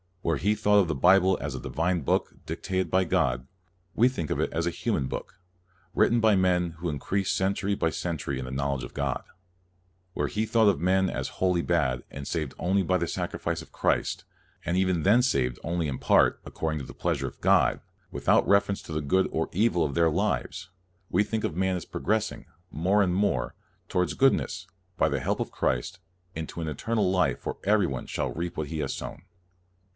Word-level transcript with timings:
Where 0.23 0.37
he 0.37 0.55
thought 0.55 0.79
of 0.79 0.87
the 0.87 0.95
Bible 0.95 1.37
as 1.41 1.53
a 1.53 1.59
divine 1.59 2.01
book, 2.01 2.33
dictated 2.45 2.89
by 2.89 3.03
God, 3.03 3.47
we 3.95 4.07
think 4.07 4.29
of 4.31 4.39
it 4.39 4.51
as 4.51 4.65
a 4.65 4.71
human 4.71 5.07
book, 5.07 5.39
writ 5.93 6.09
ten 6.11 6.19
by 6.19 6.35
men 6.35 6.71
who 6.77 6.89
increased 6.89 7.35
century 7.35 7.75
by 7.75 7.89
cen 7.91 8.17
tury 8.17 8.39
in 8.39 8.45
the 8.45 8.51
knowledge 8.51 8.83
of 8.83 8.95
God. 8.95 9.23
Where 10.13 10.27
he 10.27 10.47
thought 10.47 10.69
of 10.69 10.79
man 10.79 11.09
as 11.09 11.27
wholly 11.37 11.61
bad, 11.61 12.03
and 12.09 12.27
saved 12.27 12.55
only 12.57 12.81
by 12.81 12.97
the 12.97 13.07
sacrifice 13.07 13.61
of 13.61 13.71
Christ, 13.71 14.23
and 14.65 14.75
even 14.75 15.03
then 15.03 15.21
saved 15.21 15.59
only 15.63 15.87
in 15.87 15.99
part, 15.99 16.39
according 16.45 16.79
to 16.79 16.85
the 16.85 16.95
pleasure 16.95 17.27
of 17.27 17.41
God, 17.41 17.79
without 18.11 18.47
reference 18.47 18.81
to 18.83 18.91
the 18.93 19.01
120 19.01 19.27
CALVIN 19.27 19.29
good 19.29 19.37
or 19.37 19.49
evil 19.53 19.83
of 19.83 19.93
their 19.93 20.09
lives, 20.09 20.69
we 21.09 21.23
think 21.23 21.43
of 21.43 21.55
man 21.55 21.75
as 21.75 21.85
progressing, 21.85 22.45
more 22.71 23.03
and 23.03 23.13
more, 23.13 23.53
to 23.89 23.97
wards 23.97 24.15
goodness, 24.15 24.67
by 24.97 25.09
the 25.09 25.19
help 25.19 25.39
of 25.39 25.51
Christ, 25.51 25.99
into 26.35 26.61
an 26.61 26.67
eternal 26.67 27.09
life 27.11 27.45
where 27.45 27.55
everybody 27.63 28.07
shall 28.07 28.31
reap 28.33 28.57
what 28.57 28.67
he 28.67 28.79
has 28.79 28.93
sown. 28.95 29.23